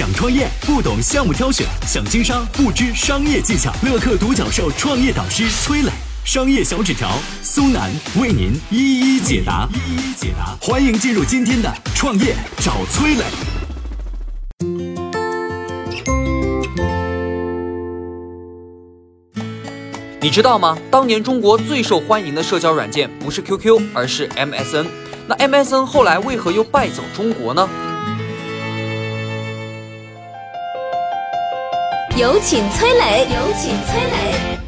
[0.00, 3.70] 想创业不懂项目挑选，想经商不知商业技巧。
[3.82, 5.90] 乐客独角兽创业导师崔磊，
[6.24, 7.10] 商业小纸条
[7.42, 9.68] 苏南为您一一解答。
[9.74, 13.24] 一一解答，欢迎进入今天的创业找崔磊。
[20.22, 20.78] 你知道吗？
[20.90, 24.86] 当年中国最受欢迎的社交软件不是 QQ，而是 MSN。
[25.26, 27.68] 那 MSN 后来为何又败走中国呢？
[32.20, 34.58] 有请崔磊，有请崔磊。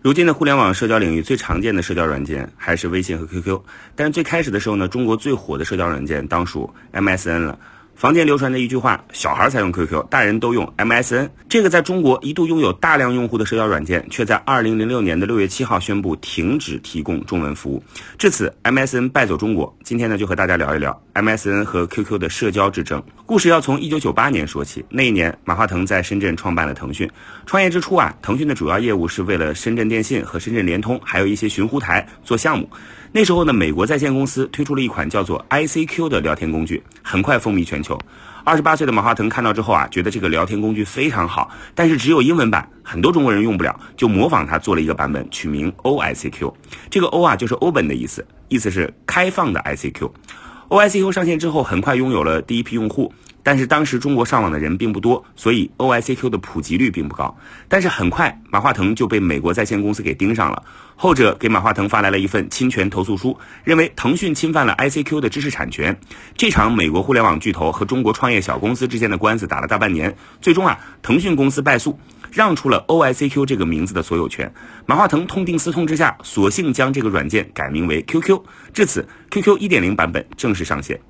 [0.00, 3.60] 如今的互联网社交领域最常见的社交软件还是微信和 QQ，
[3.94, 7.58] 但是最开始的时候呢，中国最火的社交软件当属 MSN 了。
[7.96, 11.30] 坊间流传着一句话：小孩才用 QQ，大人都用 MSN。
[11.48, 17.82] 这个在中国一度拥有大量用户的社交软件，却在2006年的6月7号宣布停止提供中文服务。
[18.18, 19.74] 至此，MSN 败走中国。
[19.82, 23.02] 今天呢，就和大家聊一聊 MSN 和 QQ 的社交之争。
[23.24, 24.84] 故事要从1998年说起。
[24.90, 27.10] 那一年，马化腾在深圳创办了腾讯。
[27.46, 32.68] 创业之初啊，腾讯的主要业务是为了深圳电信和深圳联通，还有一些寻呼台做项目。
[33.16, 37.98] 那时候呢，美国在线公司推出了一款叫做 ICQ 的聊天工具，很快风靡全球。
[38.44, 46.52] 二十八岁的马化腾看到之后啊，觉得这个聊天工具非常好，但是只有英文版，很多中国人用不了，就模仿它做了一个版本，取名 OICQ。
[46.90, 50.10] 这个 O 啊就是 open 的意思，意思是开放的 ICQ。
[50.68, 53.10] OICQ 上线之后，很快拥有了第一批用户。
[53.46, 57.32] 但是当时中国上网的人并不多，所以 OICQ 的普及率并不高。
[57.68, 60.64] 但是很快，马化腾就被美国在线公司给盯上了，
[60.96, 65.96] 后者给马化腾发来了一份侵权投诉书，认为腾讯侵犯了 ICQ 的知识产权。
[66.36, 71.96] 这场美国互联网巨头和中国创业小公司之间的官司打了大半年，最终啊，腾讯公司败诉，
[72.32, 74.52] 让出了 OICQ 这个名字的所有权。
[74.86, 78.42] 马化腾痛定思痛之下，索性将这个软件改名为 QQ。
[78.72, 81.00] 至此，QQ 1.0版本正式上线。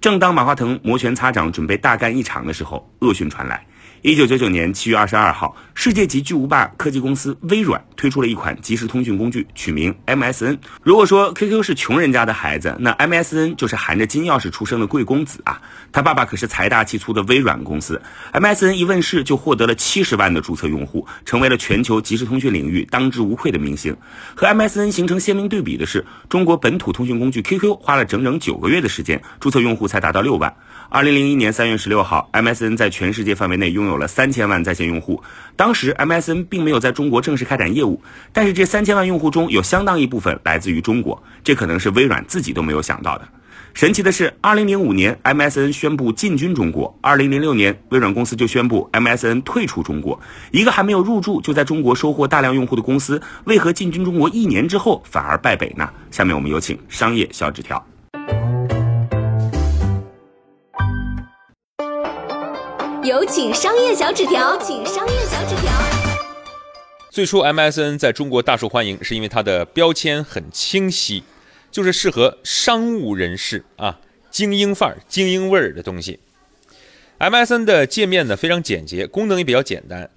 [0.00, 3.64] 正当马化腾摩拳擦掌准备大干一场的时候，恶讯传来。
[4.04, 10.58] 一九九九年七月二十二号，世界级巨无霸科技公司微软推出了一款即时通讯工具，取名 MSN。
[10.82, 15.58] 如果说 QQ 是穷人家的孩子，那 MSN 就是含着金钥匙出生的贵公子啊！
[15.90, 17.98] 他爸爸可是财大气粗的微软公司。
[18.34, 23.96] MSN 一问世就获得了七十万的注册用户，成为了全球即时通讯领域当之无愧的明星。
[24.34, 30.54] 和 MSN 形成鲜明对比的是，中国本土通讯工具 QQ 花了整整九个月的时间，注册用户才达到六万。
[30.90, 35.22] 二零零一年三月十六号，MSN 在全世界范围内拥有有了三千万在线用户。
[35.56, 43.28] 当时，MSN 并没有在中国正式开展业务，但是这三千万用户中有相当一部分来自于中国，这可能是微软自己都没有想到的。
[43.72, 50.20] 神奇的是，二零零五年，MSN 宣布进军中国；二零零六年，微软公司就宣布 MSN 退出中国。
[50.52, 55.88] 一个还没有入驻就在中国收获大量用户的公司，为何进军中国一年之后反而败北呢？
[56.10, 57.84] 下面我们有请商业小纸条。
[63.04, 65.70] 有请商业小纸条，请商业小纸条。
[67.10, 71.22] 最初，MSN 在中国大受欢迎，是因为它的标签很清晰，
[71.70, 74.00] 就是适合商务人士啊，
[74.30, 76.18] 精英范儿、精英味儿的东西。
[77.18, 80.08] MSN 的界面呢非常简洁，功能也比较简单，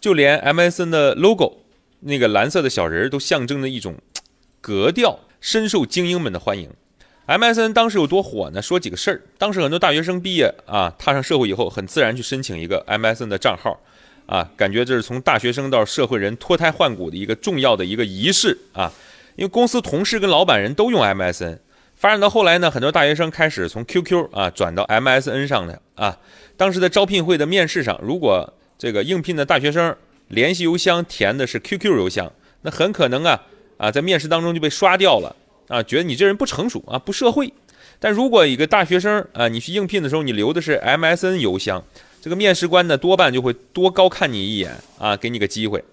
[0.00, 1.58] 就连 MSN 的 logo
[2.00, 3.94] 那个蓝色的小人儿都象征着一种
[4.60, 6.68] 格调，深受精英们的欢迎。
[7.32, 8.60] MSN 当时有多火呢？
[8.60, 9.22] 说几个事儿。
[9.38, 13.80] 当时很多大学生毕业啊，踏上社会以后，很自然去申请一个 MSN 的账号，
[14.26, 18.92] 啊，感觉这是从大学生到社会人脱胎换骨的一个重要的一个仪式啊。
[19.36, 21.58] 因为公司同事跟老板人都用 MSN，
[21.96, 26.18] 发展到后来呢，很多大学生开始从 QQ 啊转到 MSN 上的啊。
[26.58, 29.96] 当时在招聘会的面试上，如果这个应聘的大学生
[30.28, 33.40] 联系邮箱填的是 QQ 邮箱，那很可能啊
[33.78, 35.34] 啊在面试当中就被刷掉了。
[35.68, 37.52] 啊，觉得你这人不成熟啊，不社会。
[37.98, 41.84] 但如果一个大学生啊，你去应聘的时候，你留的是 MSN 邮箱，
[42.20, 45.84] 这个面试官呢，多半就会多高看你一眼啊，给你个机会。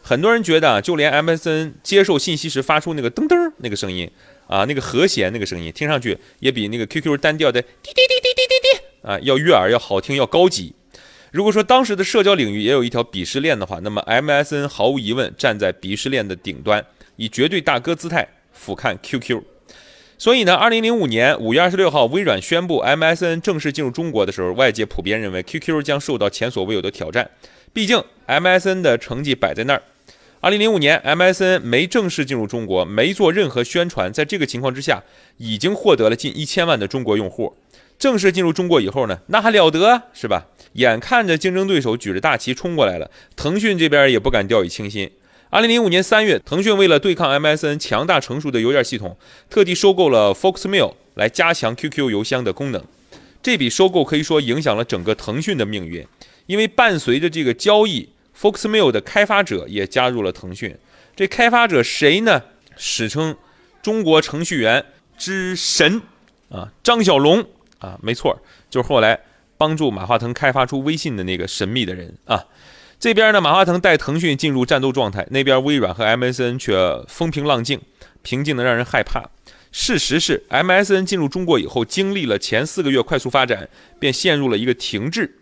[0.00, 4.10] 很多人觉得啊，就连 MSN 接受信息时发出那个噔噔那个声音
[4.46, 10.74] 啊，那个和弦那个声音，听上去也比那个 QQ 单调的滴滴滴滴滴滴滴啊要悦耳、要好听、要高级。
[11.30, 16.82] 如果说当时的社交领域也有一条鄙视链的话，那么 MSN 毫无疑问站在鄙视链的顶端，
[17.16, 18.26] 以绝对大哥姿态。
[18.58, 19.42] 俯瞰 QQ，
[20.18, 27.30] 所以呢，二零零五年五月二十六号，微软宣布 MSN 正式进入中国的时候，外界普遍认为 QQ 将受到前所未有的挑战。
[27.72, 29.82] 毕竟 MSN 的成绩摆在那儿。
[30.40, 35.02] 二零零五年，MSN 没正式进入中国，没做任何宣传，在这个情况之下，
[35.36, 37.56] 已经获得了近一千万的中国用户。
[37.98, 40.46] 正式进入中国以后呢，那还了得是吧？
[40.74, 45.10] 眼看着竞争对手举着大旗冲过来了，腾讯这边也不敢掉以轻心。
[45.50, 49.16] 二零零五年三月，腾讯为了对抗 MSN 强大成熟的邮件系统，
[49.48, 52.84] 特地收购了 Foxmail 来加强 QQ 邮箱的功能。
[53.42, 56.06] 这笔收购可以说影响了整个腾讯的命运，
[56.44, 60.76] 因为伴随着这个交易，Foxmail 的开发者也加入了腾讯。
[61.16, 62.42] 这开发者谁呢？
[62.76, 63.34] 史称
[63.80, 64.84] 中国程序员
[65.16, 66.02] 之神
[66.50, 67.42] 啊，张小龙
[67.78, 69.18] 啊，没错，就是后来
[69.56, 72.44] 帮助马化腾开发出微信的那个神秘的人啊。
[73.00, 77.80] 这边呢，马化腾带腾讯进入战斗状态，那边微软和 MSN 却风平浪静，
[78.22, 79.22] 平静的让人害怕。
[79.70, 83.68] 事实是，MSN 进入中国以后，经历了前四个月快速发展，
[84.00, 85.32] 便陷入了一个停滞。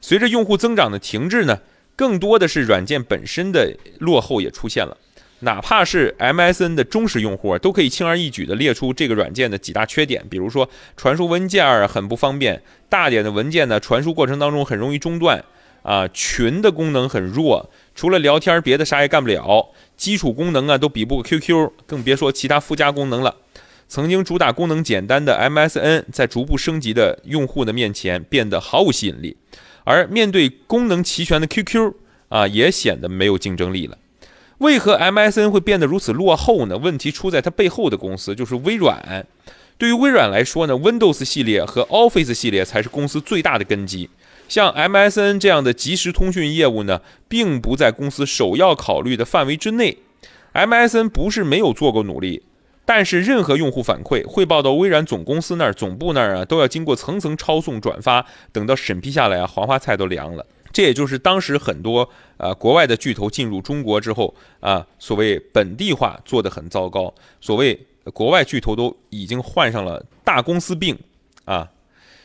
[0.00, 1.60] 随着用户增长的停滞呢，
[1.94, 4.96] 更多的是软件本身的落后也出现了。
[5.40, 10.66] 哪怕是 MSN 的忠实用户，都可以轻而易举地列出这个软件的几大缺点，比如说
[10.96, 15.44] 传输文件儿很不方便，大点的文件呢传输过程当中很容易中断，
[15.84, 23.36] 啊，群的功能很弱，除了聊天别的啥也干不了，基础功能啊都比不过 QQ，更别说其他附加功能了。
[23.86, 29.36] 曾经主打功能简单的 MSN，在逐步升级的用户的面前变得毫无吸引力，
[29.84, 31.92] 而面对功能齐全的 QQ
[32.30, 33.98] 啊，也显得没有竞争力了。
[34.58, 36.78] 为何 MSN 会变得如此落后呢？
[36.78, 39.26] 问题出在它背后的公司，就是微软。
[39.76, 44.08] 对于微软来说呢，Windows 系列和 Office 系列才是公司最大的根基。
[44.48, 49.98] 像 MSN 这样的即时通讯业务呢，并不在公司首要考虑的范围之内。
[50.52, 52.42] MSN 不是没有做过努力。
[52.86, 60.44] 但是任何用户反馈汇报到微软总公司那儿、总部那儿啊，都要经过层层抄送、转发，等到审批下来啊，黄花菜都凉了。
[60.70, 62.06] 这也就是当时很多
[62.36, 70.98] 呃国外的巨头进入中国之后啊，所谓本地化做得很糟糕，所谓国外巨头都已经患上了大公司病
[71.46, 71.70] 啊。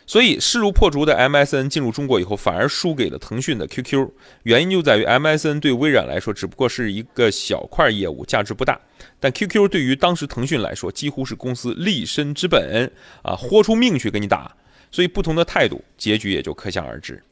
[0.10, 4.10] 所以势如破竹的 MSN 进入中国以后，反而输给了腾讯的 QQ。
[4.42, 8.80] 原因就在于 MSN 对微软来说只不过是一个小块业务，价值不大。
[9.20, 12.92] 但 QQ 对于当时腾讯来说，几乎是公司立身之本
[13.22, 14.52] 啊，豁出命去跟你打。
[14.90, 17.24] 所以不同的态度，结局也就可想而知。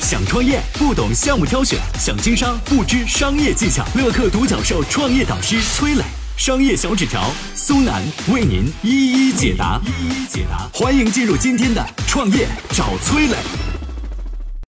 [0.00, 3.86] 想创业不懂项目挑选，想经商不知商业技巧。
[3.94, 6.02] 乐客独角兽创业导师崔磊。
[6.36, 10.68] 商业小纸条，苏南为您一一解答，一一解答。
[10.74, 13.73] 欢迎进入今天的创业找崔磊。